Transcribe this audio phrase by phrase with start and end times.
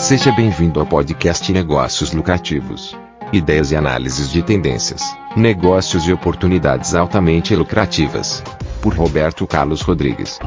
[0.00, 2.96] Seja bem-vindo ao podcast Negócios Lucrativos.
[3.34, 5.02] Ideias e análises de tendências,
[5.36, 8.42] negócios e oportunidades altamente lucrativas.
[8.80, 10.38] Por Roberto Carlos Rodrigues.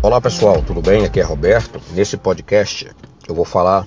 [0.00, 1.04] Olá pessoal, tudo bem?
[1.04, 1.80] Aqui é Roberto.
[1.94, 2.88] Nesse podcast
[3.28, 3.86] eu vou falar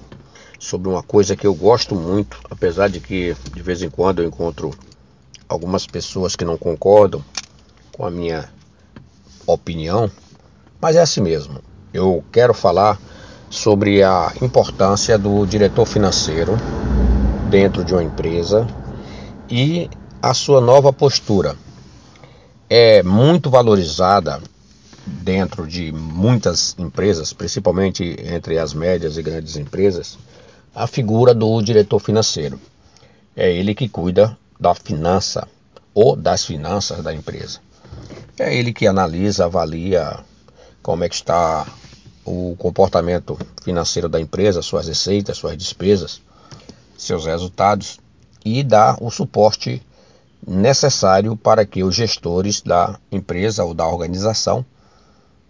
[0.59, 4.27] sobre uma coisa que eu gosto muito, apesar de que de vez em quando eu
[4.27, 4.71] encontro
[5.47, 7.23] algumas pessoas que não concordam
[7.93, 8.56] com a minha
[9.47, 10.11] opinião,
[10.79, 11.61] mas é assim mesmo.
[11.93, 12.99] Eu quero falar
[13.49, 16.57] sobre a importância do diretor financeiro
[17.49, 18.67] dentro de uma empresa
[19.49, 19.89] e
[20.21, 21.55] a sua nova postura.
[22.69, 24.41] É muito valorizada
[25.05, 30.17] dentro de muitas empresas, principalmente entre as médias e grandes empresas,
[30.75, 32.59] a figura do diretor financeiro.
[33.35, 35.47] É ele que cuida da finança
[35.93, 37.59] ou das finanças da empresa.
[38.37, 40.19] É ele que analisa, avalia
[40.81, 41.65] como é que está
[42.23, 46.21] o comportamento financeiro da empresa, suas receitas, suas despesas,
[46.97, 47.99] seus resultados
[48.43, 49.81] e dá o suporte
[50.45, 54.65] necessário para que os gestores da empresa ou da organização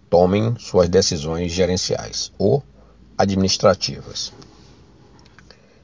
[0.08, 2.62] tomem suas decisões gerenciais ou
[3.16, 4.32] administrativas.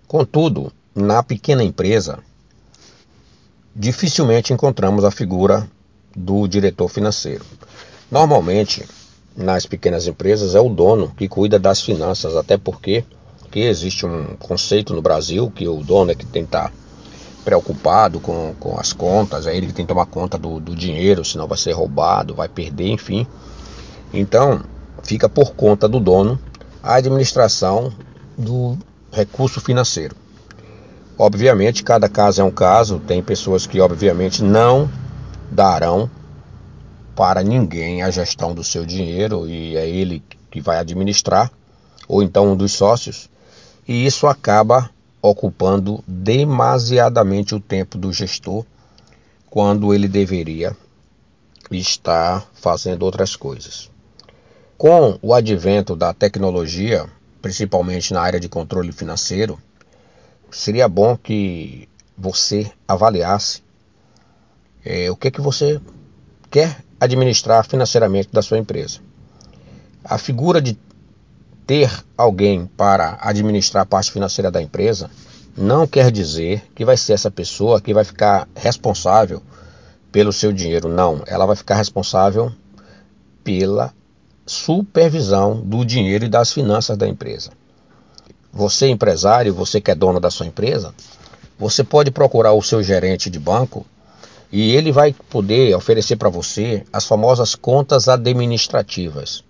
[0.07, 2.21] Contudo, na pequena empresa,
[3.75, 5.69] dificilmente encontramos a figura
[6.17, 7.45] do diretor financeiro.
[8.11, 8.85] Normalmente,
[9.37, 13.05] nas pequenas empresas, é o dono que cuida das finanças, até porque
[13.51, 16.73] que existe um conceito no Brasil que o dono é que tem que estar
[17.45, 21.25] preocupado com, com as contas, é ele que tem que tomar conta do, do dinheiro,
[21.25, 23.25] senão vai ser roubado, vai perder, enfim.
[24.13, 24.61] Então,
[25.05, 26.37] fica por conta do dono
[26.83, 27.93] a administração
[28.37, 28.77] do
[29.13, 30.17] recurso financeiro.
[31.17, 34.91] Obviamente, cada caso é um caso, tem pessoas que obviamente não
[35.55, 36.11] darão
[37.15, 41.51] para ninguém a gestão do seu dinheiro e é ele que vai administrar,
[42.09, 43.31] ou então um dos sócios,
[43.87, 44.91] e isso acaba
[45.23, 48.65] ocupando demasiadamente o tempo do gestor
[49.49, 50.77] quando ele deveria
[51.71, 53.91] estar fazendo outras coisas.
[54.77, 57.09] Com o advento da tecnologia,
[57.41, 59.59] principalmente na área de controle financeiro,
[60.51, 63.64] seria bom que você avaliasse
[64.85, 65.81] é, o que, que você
[66.51, 69.01] quer administrar financeiramente da sua empresa.
[70.05, 70.79] A figura de
[71.67, 75.11] ter alguém para administrar a parte financeira da empresa
[75.57, 79.43] não quer dizer que vai ser essa pessoa que vai ficar responsável
[80.13, 80.89] pelo seu dinheiro.
[80.89, 82.53] Não, ela vai ficar responsável
[83.43, 83.93] pela
[84.47, 87.51] supervisão do dinheiro e das finanças da empresa.
[88.53, 90.95] Você, empresário, você que é dono da sua empresa,
[91.59, 93.87] você pode procurar o seu gerente de banco
[94.57, 99.43] e ele vai poder oferecer para você as famosas contas administrativas.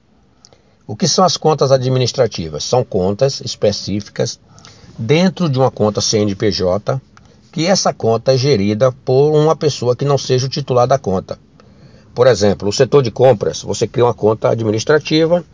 [0.87, 2.65] O que são as contas administrativas?
[2.65, 4.41] São contas específicas
[4.99, 6.99] dentro de uma conta CNPJ,
[7.53, 11.39] que essa conta é gerida por uma pessoa que não seja o titular da conta.
[12.15, 15.45] Por exemplo, o setor de compras, você cria uma conta administrativa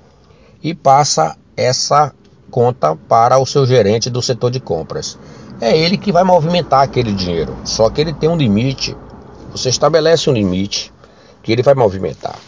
[0.62, 2.14] e passa essa
[2.52, 5.18] conta para o seu gerente do setor de compras.
[5.60, 8.96] É ele que vai movimentar aquele dinheiro, só que ele tem um limite.
[9.52, 10.92] Você estabelece um limite
[11.42, 12.38] que ele vai movimentar.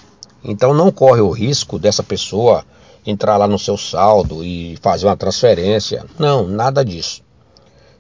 [0.45, 2.65] Então não corre o risco dessa pessoa
[3.05, 6.05] entrar lá no seu saldo e fazer uma transferência.
[6.19, 7.23] Não, nada disso.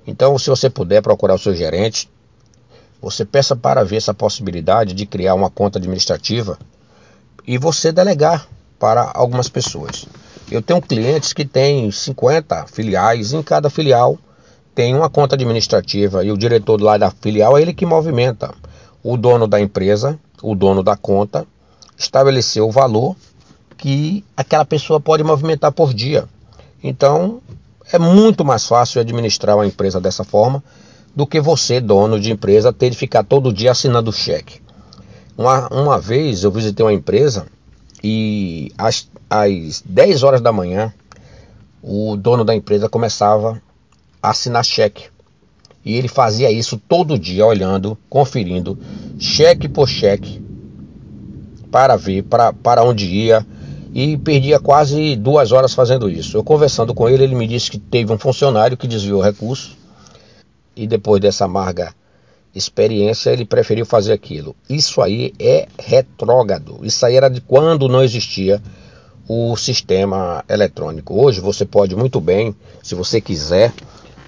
[0.07, 2.09] Então, se você puder procurar o seu gerente,
[3.01, 6.59] você peça para ver essa possibilidade de criar uma conta administrativa
[7.47, 8.47] e você delegar
[8.79, 10.07] para algumas pessoas.
[10.51, 14.19] Eu tenho clientes que têm 50 filiais, em cada filial
[14.75, 18.55] tem uma conta administrativa e o diretor lá da filial é ele que movimenta.
[19.03, 21.47] O dono da empresa, o dono da conta,
[21.97, 23.17] estabeleceu o valor
[23.77, 26.29] que aquela pessoa pode movimentar por dia.
[26.83, 27.41] Então,
[27.93, 30.63] é muito mais fácil administrar uma empresa dessa forma
[31.15, 34.61] do que você, dono de empresa, ter de ficar todo dia assinando cheque.
[35.37, 37.47] Uma, uma vez eu visitei uma empresa
[38.03, 40.93] e às, às 10 horas da manhã
[41.83, 43.61] o dono da empresa começava
[44.23, 45.12] a assinar cheque.
[45.85, 48.79] E ele fazia isso todo dia, olhando, conferindo,
[49.19, 50.41] cheque por cheque,
[51.71, 53.45] para ver para, para onde ia,
[53.95, 56.37] e perdia quase duas horas fazendo isso.
[56.37, 59.77] Eu conversando com ele, ele me disse que teve um funcionário que desviou recursos
[60.75, 61.95] e depois dessa amarga
[62.55, 64.55] experiência ele preferiu fazer aquilo.
[64.69, 66.81] Isso aí é retrógrado.
[66.83, 68.63] Isso aí era de quando não existia
[69.29, 71.15] o sistema eletrônico.
[71.15, 73.73] Hoje você pode muito bem, se você quiser,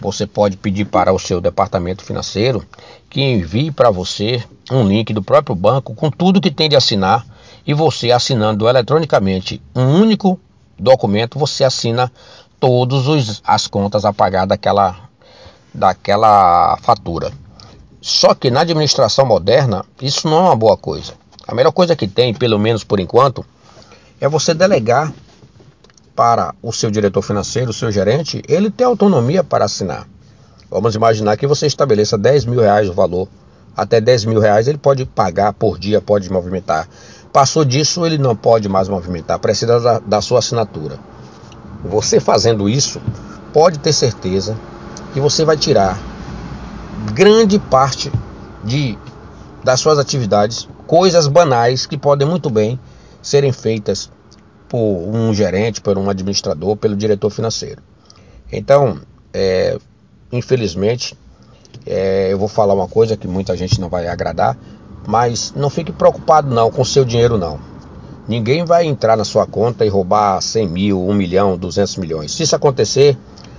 [0.04, 2.62] você pode pedir para o seu departamento financeiro
[3.08, 7.24] que envie para você um link do próprio banco com tudo que tem de assinar
[7.66, 10.38] e você assinando eletronicamente um único
[10.78, 12.12] documento, você assina
[12.60, 15.08] todas as contas a pagar daquela,
[15.72, 17.32] daquela fatura.
[18.02, 21.14] Só que na administração moderna, isso não é uma boa coisa.
[21.48, 23.44] A melhor coisa que tem, pelo menos por enquanto,
[24.20, 25.10] é você delegar
[26.14, 30.06] para o seu diretor financeiro, o seu gerente, ele ter autonomia para assinar.
[30.70, 33.28] Vamos imaginar que você estabeleça 10 mil reais o valor.
[33.76, 36.88] Até 10 mil reais ele pode pagar por dia, pode movimentar.
[37.32, 40.98] Passou disso, ele não pode mais movimentar, precisa da, da sua assinatura.
[41.84, 43.00] Você fazendo isso,
[43.52, 44.56] pode ter certeza
[45.12, 45.98] que você vai tirar
[47.12, 48.10] grande parte
[48.62, 48.96] de
[49.62, 52.78] das suas atividades, coisas banais que podem muito bem
[53.22, 54.10] serem feitas
[54.68, 57.82] por um gerente, por um administrador, pelo diretor financeiro.
[58.50, 58.98] Então,
[59.32, 59.78] é,
[60.32, 61.16] infelizmente,
[61.86, 64.56] é, eu vou falar uma coisa que muita gente não vai agradar,
[65.06, 67.58] mas não fique preocupado não com seu dinheiro não.
[68.26, 72.32] Ninguém vai entrar na sua conta e roubar 100 mil, 1 milhão, 200 milhões.
[72.32, 73.18] Se isso acontecer,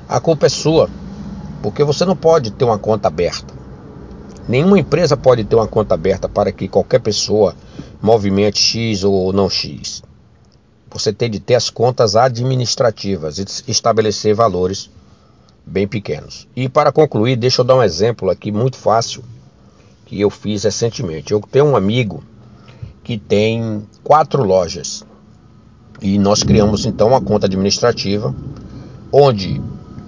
[0.10, 0.90] a culpa é sua,
[1.62, 3.54] porque você não pode ter uma conta aberta.
[4.48, 7.56] Nenhuma empresa pode ter uma conta aberta para que qualquer pessoa
[8.02, 10.04] movimente X ou não X.
[10.96, 14.90] Você tem de ter as contas administrativas e estabelecer valores
[15.66, 16.48] bem pequenos.
[16.56, 19.22] E para concluir, deixa eu dar um exemplo aqui muito fácil
[20.06, 21.34] que eu fiz recentemente.
[21.34, 22.24] Eu tenho um amigo
[23.04, 25.04] que tem quatro lojas
[26.02, 28.34] e nós criamos então uma conta administrativa
[29.12, 29.62] onde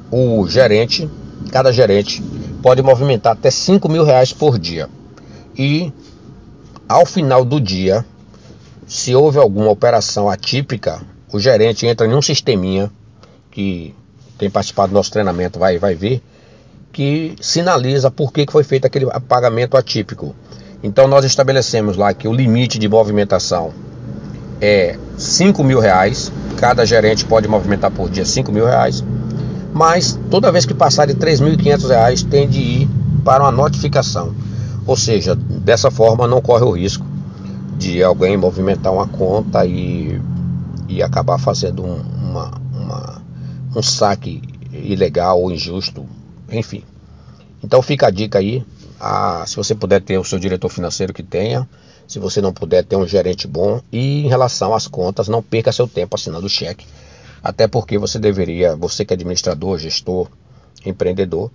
[0.09, 1.09] o gerente,
[1.51, 2.23] cada gerente,
[2.63, 4.89] pode movimentar até 5 mil reais por dia.
[5.53, 5.91] E
[6.87, 8.05] ao final do dia,
[8.87, 11.01] se houve alguma operação atípica,
[11.31, 12.89] o gerente entra em um sisteminha
[13.51, 13.93] que
[14.37, 16.21] tem participado do nosso treinamento vai, vai ver,
[16.93, 20.33] que sinaliza por que foi feito aquele pagamento atípico.
[20.81, 23.73] Então nós estabelecemos lá que o limite de movimentação
[24.61, 29.03] é 5 mil reais, cada gerente pode movimentar por dia 5 mil reais,
[29.73, 32.89] mas toda vez que passar de 3.500 reais tem de ir
[33.25, 34.33] para uma notificação.
[34.85, 37.16] Ou seja, dessa forma não corre o risco
[37.77, 40.19] de alguém movimentar uma conta e,
[40.87, 43.21] e acabar fazendo um, uma, uma
[43.75, 44.41] um saque
[44.71, 46.05] ilegal ou injusto,
[46.51, 46.83] enfim.
[47.63, 48.65] Então fica a dica aí.
[48.99, 51.67] A, se você puder ter o seu diretor financeiro que tenha,
[52.07, 55.71] se você não puder ter um gerente bom e em relação às contas, não perca
[55.71, 56.85] seu tempo assinando cheque.
[57.43, 60.27] Até porque você deveria, você que é administrador, gestor,
[60.85, 61.51] empreendedor,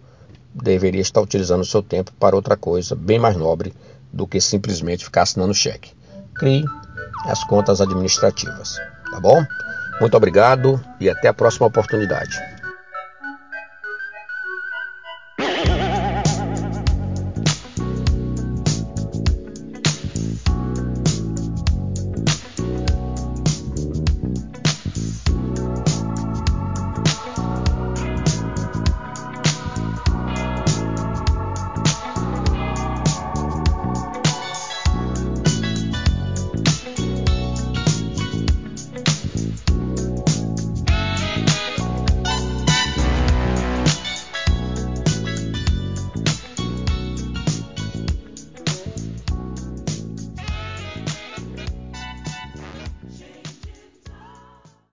[0.54, 3.72] deveria estar utilizando o seu tempo para outra coisa bem mais nobre
[4.12, 5.90] do que simplesmente ficar assinando cheque.
[6.38, 6.64] Crie
[7.26, 8.76] as contas administrativas,
[9.11, 9.44] tá bom?
[10.00, 12.37] Muito obrigado e até a próxima oportunidade.